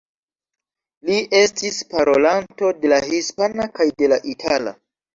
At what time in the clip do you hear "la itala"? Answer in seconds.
4.17-4.79